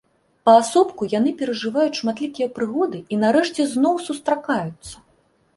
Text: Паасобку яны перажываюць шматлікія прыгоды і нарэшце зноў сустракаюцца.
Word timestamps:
Паасобку 0.49 1.07
яны 1.17 1.33
перажываюць 1.41 1.99
шматлікія 1.99 2.47
прыгоды 2.55 3.03
і 3.17 3.21
нарэшце 3.25 3.61
зноў 3.77 4.03
сустракаюцца. 4.07 4.95